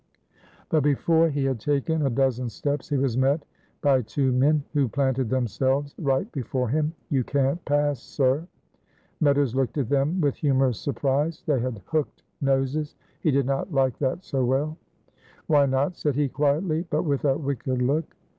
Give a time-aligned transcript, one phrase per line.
[0.69, 3.45] But before he had taken a dozen steps he was met
[3.83, 6.93] by two men who planted themselves right before him.
[7.11, 8.47] "You can't pass, sir."
[9.19, 11.43] Meadows looked at them with humorous surprise.
[11.45, 12.95] They had hooked noses.
[13.19, 14.75] He did not like that so well.
[15.45, 18.15] "Why not?" said he, quietly, but with a wicked look.